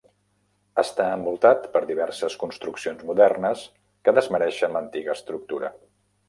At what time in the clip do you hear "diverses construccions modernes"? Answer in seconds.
1.89-3.67